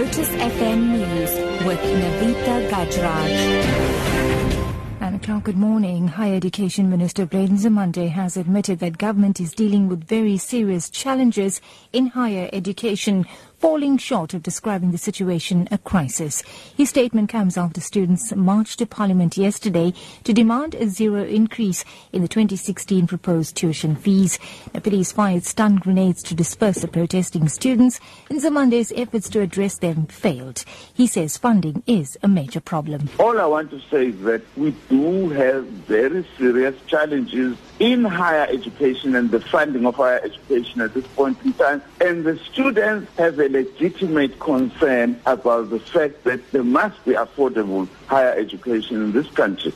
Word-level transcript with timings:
Lotus 0.00 0.30
FM 0.30 0.92
News 0.92 1.30
with 1.66 1.78
Navita 1.78 2.70
Gajraj. 2.70 3.34
Nine 4.98 5.14
o'clock, 5.16 5.44
good 5.44 5.58
morning. 5.58 6.08
Higher 6.08 6.36
Education 6.36 6.88
Minister 6.88 7.26
Blade 7.26 7.50
Nzimande 7.50 8.08
has 8.08 8.38
admitted 8.38 8.78
that 8.78 8.96
government 8.96 9.40
is 9.40 9.52
dealing 9.52 9.90
with 9.90 10.02
very 10.04 10.38
serious 10.38 10.88
challenges 10.88 11.60
in 11.92 12.06
higher 12.06 12.48
education 12.54 13.26
falling 13.60 13.98
short 13.98 14.32
of 14.32 14.42
describing 14.42 14.90
the 14.90 14.98
situation 14.98 15.68
a 15.70 15.76
crisis. 15.76 16.42
His 16.74 16.88
statement 16.88 17.28
comes 17.28 17.58
after 17.58 17.80
students 17.80 18.34
marched 18.34 18.78
to 18.78 18.86
Parliament 18.86 19.36
yesterday 19.36 19.92
to 20.24 20.32
demand 20.32 20.74
a 20.74 20.88
zero 20.88 21.24
increase 21.24 21.84
in 22.10 22.22
the 22.22 22.28
2016 22.28 23.06
proposed 23.06 23.54
tuition 23.54 23.94
fees. 23.94 24.38
The 24.72 24.80
police 24.80 25.12
fired 25.12 25.44
stun 25.44 25.76
grenades 25.76 26.22
to 26.24 26.34
disperse 26.34 26.78
the 26.78 26.88
protesting 26.88 27.48
students, 27.48 28.00
and 28.30 28.40
Nzimande's 28.40 28.92
efforts 28.96 29.28
to 29.30 29.40
address 29.40 29.76
them 29.76 30.06
failed. 30.06 30.64
He 30.94 31.06
says 31.06 31.36
funding 31.36 31.82
is 31.86 32.16
a 32.22 32.28
major 32.28 32.60
problem. 32.60 33.10
All 33.18 33.38
I 33.38 33.44
want 33.44 33.70
to 33.72 33.80
say 33.90 34.06
is 34.06 34.20
that 34.22 34.42
we 34.56 34.74
do 34.88 35.28
have 35.30 35.66
very 35.66 36.26
serious 36.38 36.74
challenges 36.86 37.58
in 37.80 38.04
higher 38.04 38.46
education 38.50 39.16
and 39.16 39.30
the 39.30 39.40
funding 39.40 39.86
of 39.86 39.96
higher 39.96 40.20
education 40.22 40.82
at 40.82 40.94
this 40.94 41.06
point 41.08 41.36
in 41.44 41.52
time. 41.54 41.82
And 42.00 42.24
the 42.24 42.38
students 42.38 43.10
have 43.16 43.40
a 43.40 43.48
legitimate 43.48 44.38
concern 44.38 45.18
about 45.26 45.70
the 45.70 45.80
fact 45.80 46.22
that 46.24 46.52
there 46.52 46.62
must 46.62 47.02
be 47.04 47.12
affordable 47.12 47.88
higher 48.06 48.32
education 48.32 48.96
in 48.96 49.12
this 49.12 49.28
country. 49.28 49.72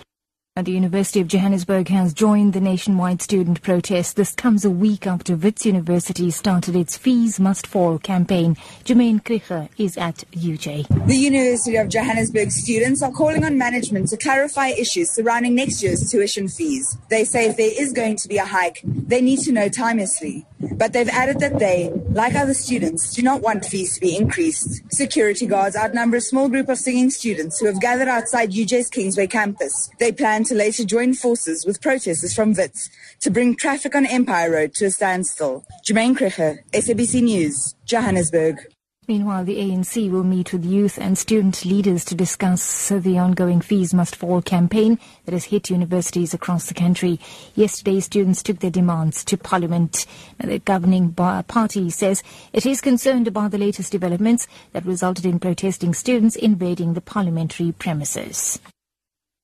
And 0.57 0.69
the 0.69 0.71
University 0.71 1.19
of 1.19 1.27
Johannesburg 1.27 1.89
has 1.89 2.15
joined 2.15 2.53
the 2.53 2.61
nationwide 2.61 3.21
student 3.21 3.61
protest. 3.61 4.15
This 4.15 4.37
comes 4.37 4.65
a 4.65 4.71
week 4.71 5.05
after 5.05 5.35
Wits 5.35 5.67
University 5.67 6.30
started 6.30 6.77
its 6.77 6.97
Fees 6.97 7.41
Must 7.41 7.67
Fall 7.67 7.99
campaign. 7.99 8.55
Jermaine 8.85 9.25
Krieger 9.25 9.69
is 9.79 9.97
at 9.97 10.19
UJ. 10.30 10.87
The 11.09 11.16
University 11.16 11.74
of 11.74 11.88
Johannesburg 11.88 12.52
students 12.52 13.02
are 13.02 13.11
calling 13.11 13.45
on 13.45 13.59
management 13.59 14.11
to 14.11 14.16
clarify 14.16 14.69
issues 14.69 15.11
surrounding 15.11 15.57
next 15.57 15.83
year's 15.83 16.09
tuition 16.09 16.46
fees. 16.46 16.99
They 17.11 17.24
say 17.24 17.46
if 17.46 17.57
there 17.57 17.73
is 17.77 17.93
going 17.93 18.15
to 18.18 18.29
be 18.29 18.37
a 18.37 18.45
hike, 18.45 18.80
they 18.85 19.23
need 19.23 19.41
to 19.41 19.51
know 19.51 19.68
timelessly. 19.68 20.46
But 20.61 20.93
they've 20.93 21.09
added 21.09 21.41
that 21.41 21.59
they, 21.59 21.91
like 22.15 22.34
other 22.34 22.54
students, 22.54 23.12
do 23.12 23.23
not 23.23 23.43
want 23.43 23.65
fees 23.65 23.95
to 23.95 24.01
be 24.01 24.16
increased. 24.16 24.82
Security 24.93 25.46
guards 25.46 25.76
outnumber 25.76 26.16
a 26.18 26.21
small 26.21 26.48
group 26.48 26.68
of 26.68 26.79
singing 26.79 27.10
students 27.10 27.59
who 27.59 27.66
have 27.66 27.80
gathered 27.80 28.09
outside 28.09 28.52
UJ's 28.52 28.88
Kingsway 28.88 29.26
campus. 29.26 29.90
They 29.98 30.12
plan 30.12 30.45
to 30.45 30.54
later 30.54 30.84
join 30.84 31.15
forces 31.15 31.66
with 31.66 31.82
protesters 31.82 32.34
from 32.34 32.54
Wits 32.54 32.88
to 33.21 33.30
bring 33.30 33.56
traffic 33.56 33.95
on 33.95 34.06
Empire 34.06 34.51
Road 34.51 34.74
to 34.74 34.87
a 34.87 34.90
standstill. 34.90 35.65
Jermaine 35.84 36.16
Krieger, 36.16 36.65
SABC 36.73 37.23
News, 37.23 37.74
Johannesburg. 37.84 38.74
Meanwhile, 39.07 39.45
the 39.45 39.59
ANC 39.59 40.10
will 40.10 40.24
meet 40.24 40.51
with 40.55 40.65
youth 40.65 40.99
and 40.99 41.19
student 41.19 41.63
leaders 41.66 42.07
to 42.07 42.15
discuss 42.15 42.88
the 42.88 43.19
ongoing 43.19 43.61
Fees 43.61 43.93
Must 43.93 44.16
Fall 44.16 44.41
campaign 44.41 44.99
that 45.27 45.33
has 45.33 45.45
hit 45.45 45.69
universities 45.69 46.33
across 46.33 46.69
the 46.69 46.74
country. 46.74 47.21
Yesterday, 47.55 48.01
students 48.01 48.43
took 48.43 48.61
their 48.61 48.71
demands 48.71 49.23
to 49.27 49.37
Parliament. 49.37 50.07
Now, 50.41 50.49
the 50.49 50.59
governing 50.59 51.13
party 51.13 51.91
says 51.91 52.23
it 52.55 52.65
is 52.65 52.80
concerned 52.80 53.29
about 53.29 53.51
the 53.51 53.59
latest 53.59 53.93
developments 53.93 54.46
that 54.73 54.87
resulted 54.87 55.27
in 55.27 55.39
protesting 55.39 55.93
students 55.93 56.35
invading 56.35 56.95
the 56.95 57.02
parliamentary 57.02 57.73
premises. 57.73 58.59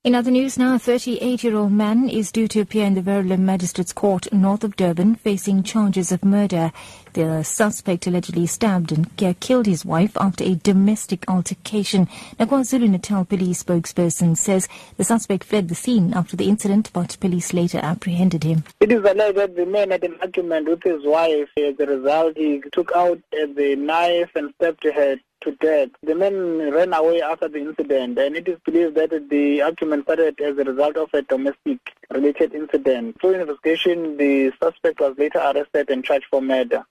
In 0.02 0.14
other 0.14 0.30
news 0.30 0.56
now, 0.56 0.76
a 0.76 0.78
38-year-old 0.78 1.72
man 1.72 2.08
is 2.08 2.32
due 2.32 2.48
to 2.48 2.60
appear 2.62 2.86
in 2.86 2.94
the 2.94 3.02
Verulam 3.02 3.40
Magistrates 3.40 3.92
Court 3.92 4.32
north 4.32 4.64
of 4.64 4.74
Durban 4.74 5.16
facing 5.16 5.62
charges 5.62 6.10
of 6.10 6.24
murder. 6.24 6.72
The 7.12 7.42
suspect 7.44 8.06
allegedly 8.06 8.46
stabbed 8.46 8.92
and 8.92 9.14
killed 9.40 9.66
his 9.66 9.84
wife 9.84 10.16
after 10.16 10.42
a 10.42 10.54
domestic 10.54 11.28
altercation. 11.28 12.06
KwaZulu-Natal 12.38 13.26
police 13.26 13.62
spokesperson 13.62 14.38
says 14.38 14.68
the 14.96 15.04
suspect 15.04 15.44
fled 15.44 15.68
the 15.68 15.74
scene 15.74 16.14
after 16.14 16.34
the 16.34 16.48
incident, 16.48 16.89
but 16.94 17.18
police 17.20 17.52
later 17.52 17.80
apprehended 17.83 18.42
him. 18.42 18.64
It 18.80 18.92
is 18.92 19.05
alleged 19.05 19.36
that 19.36 19.55
the 19.55 19.66
man 19.66 19.90
had 19.90 20.05
an 20.05 20.16
argument 20.22 20.66
with 20.66 20.83
his 20.83 21.05
wife. 21.05 21.50
As 21.58 21.74
a 21.78 21.84
result, 21.84 22.39
he 22.39 22.62
took 22.72 22.90
out 22.96 23.20
the 23.33 23.77
knife 23.77 24.30
and 24.34 24.55
stabbed 24.55 24.83
her 24.83 25.16
to 25.42 25.52
death. 25.52 25.90
The 26.02 26.14
man 26.14 26.70
ran 26.73 26.92
away 26.92 27.23
after 27.23 27.48
the 27.48 27.58
incident, 27.58 28.18
and 28.18 28.36
it 28.36 28.48
is 28.48 28.58
believed 28.64 28.95
that 28.96 29.28
the 29.30 29.62
argument 29.62 30.05
started 30.05 30.40
as 30.40 30.58
a 30.58 30.64
result 30.64 30.96
of 30.96 31.11
a 31.12 31.23
domestic 31.23 31.78
related 32.11 32.55
incident. 32.55 33.20
Through 33.20 33.40
investigation, 33.40 34.17
the 34.17 34.52
suspect 34.62 35.01
was 35.01 35.17
later 35.18 35.39
arrested 35.39 35.90
and 35.90 36.05
charged 36.05 36.27
for 36.30 36.40
murder. 36.40 36.84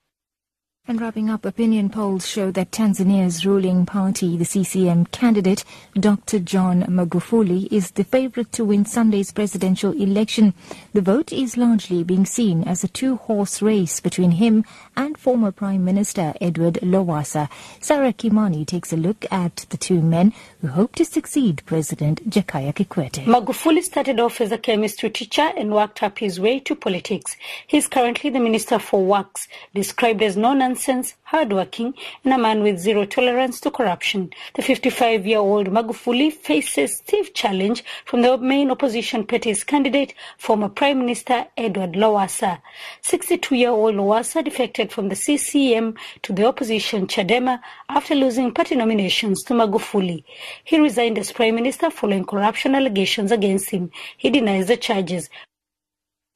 And 0.88 0.98
wrapping 1.00 1.28
up, 1.28 1.44
opinion 1.44 1.90
polls 1.90 2.26
show 2.26 2.50
that 2.52 2.72
Tanzania's 2.72 3.44
ruling 3.44 3.84
party, 3.84 4.36
the 4.38 4.46
CCM 4.46 5.04
candidate, 5.12 5.62
Dr. 5.94 6.40
John 6.40 6.82
Magufuli, 6.84 7.70
is 7.70 7.92
the 7.92 8.02
favorite 8.02 8.50
to 8.52 8.64
win 8.64 8.86
Sunday's 8.86 9.30
presidential 9.30 9.92
election. 9.92 10.54
The 10.94 11.02
vote 11.02 11.32
is 11.32 11.58
largely 11.58 12.02
being 12.02 12.24
seen 12.24 12.64
as 12.64 12.82
a 12.82 12.88
two-horse 12.88 13.60
race 13.60 14.00
between 14.00 14.32
him 14.32 14.64
and 14.96 15.18
former 15.18 15.52
Prime 15.52 15.84
Minister 15.84 16.32
Edward 16.40 16.78
Lowassa. 16.82 17.48
Sarah 17.80 18.14
Kimani 18.14 18.66
takes 18.66 18.92
a 18.92 18.96
look 18.96 19.26
at 19.30 19.66
the 19.68 19.76
two 19.76 20.00
men 20.00 20.32
who 20.62 20.68
hope 20.68 20.96
to 20.96 21.04
succeed 21.04 21.62
President 21.66 22.28
Jakaya 22.28 22.72
Kikwete. 22.72 23.26
Magufuli 23.26 23.82
started 23.82 24.18
off 24.18 24.40
as 24.40 24.50
a 24.50 24.58
chemistry 24.58 25.10
teacher 25.10 25.52
and 25.56 25.72
worked 25.72 26.02
up 26.02 26.18
his 26.18 26.40
way 26.40 26.58
to 26.60 26.74
politics. 26.74 27.36
He 27.66 27.76
is 27.76 27.86
currently 27.86 28.30
the 28.30 28.40
Minister 28.40 28.78
for 28.78 29.04
Works, 29.04 29.46
described 29.74 30.22
as 30.22 30.38
non 30.38 30.69
nonsense, 30.70 31.16
hardworking, 31.24 31.92
and 32.22 32.32
a 32.32 32.38
man 32.38 32.62
with 32.62 32.78
zero 32.78 33.04
tolerance 33.04 33.58
to 33.58 33.72
corruption. 33.72 34.30
The 34.54 34.62
55 34.62 35.26
year 35.26 35.38
old 35.38 35.66
Magufuli 35.66 36.32
faces 36.32 36.98
stiff 36.98 37.34
challenge 37.34 37.82
from 38.04 38.22
the 38.22 38.38
main 38.38 38.70
opposition 38.70 39.26
party's 39.26 39.64
candidate, 39.64 40.14
former 40.38 40.68
Prime 40.68 41.00
Minister 41.00 41.46
Edward 41.56 41.94
Lowassa. 41.94 42.60
62 43.02 43.56
year 43.56 43.70
old 43.70 43.96
Lowassa 43.96 44.44
defected 44.44 44.92
from 44.92 45.08
the 45.08 45.16
CCM 45.16 45.96
to 46.22 46.32
the 46.32 46.46
opposition 46.46 47.08
Chadema 47.08 47.58
after 47.88 48.14
losing 48.14 48.54
party 48.54 48.76
nominations 48.76 49.42
to 49.42 49.54
Magufuli. 49.54 50.22
He 50.62 50.78
resigned 50.78 51.18
as 51.18 51.32
Prime 51.32 51.56
Minister 51.56 51.90
following 51.90 52.24
corruption 52.24 52.76
allegations 52.76 53.32
against 53.32 53.70
him. 53.70 53.90
He 54.16 54.30
denies 54.30 54.68
the 54.68 54.76
charges. 54.76 55.28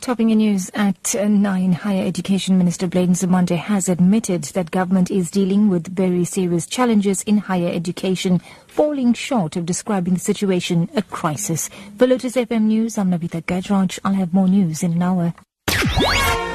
Topping 0.05 0.29
the 0.29 0.35
news 0.35 0.71
at 0.75 1.15
9, 1.15 1.73
Higher 1.73 2.07
Education 2.07 2.59
Minister 2.59 2.87
Blade 2.87 3.09
Nzimande 3.09 3.57
has 3.57 3.89
admitted 3.89 4.43
that 4.53 4.71
government 4.71 5.11
is 5.11 5.31
dealing 5.31 5.71
with 5.71 5.97
very 5.97 6.27
serious 6.27 6.67
challenges 6.67 7.23
in 7.23 7.39
higher 7.39 7.71
education, 7.71 8.39
falling 8.67 9.15
short 9.15 9.57
of 9.57 9.65
describing 9.65 10.13
the 10.13 10.21
situation 10.21 10.91
a 10.95 11.01
crisis. 11.01 11.71
For 11.97 12.07
Lotus 12.07 12.37
FM 12.37 12.65
News, 12.65 12.99
I'm 12.99 13.13
Navita 13.13 13.43
Gajraj. 13.45 13.99
I'll 14.05 14.13
have 14.13 14.35
more 14.35 14.47
news 14.47 14.83
in 14.83 14.93
an 14.93 15.03
hour. 15.03 15.33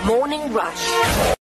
Morning 0.06 0.54
Rush. 0.54 1.36